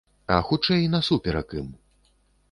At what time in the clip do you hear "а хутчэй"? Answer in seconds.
0.35-0.87